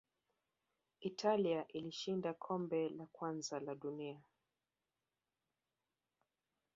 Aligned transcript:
italia 0.99 1.67
ilishinda 1.67 2.33
kombe 2.33 2.89
la 2.89 3.05
kwanza 3.05 3.59
la 3.59 3.75
dunia 3.75 4.21